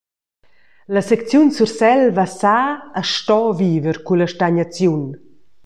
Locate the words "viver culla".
3.61-4.27